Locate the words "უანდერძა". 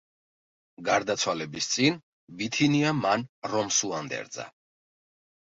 3.93-4.49